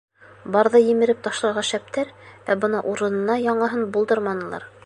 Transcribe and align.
Барҙы 0.53 0.79
емереп 0.83 1.19
ташларға 1.27 1.65
шәптәр, 1.71 2.15
ә 2.53 2.57
бына 2.65 2.83
урынына 2.95 3.39
яңыһын 3.45 3.89
булдырманылар. 3.99 4.71